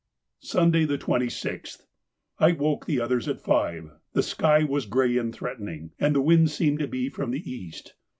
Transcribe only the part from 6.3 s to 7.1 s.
seemed to be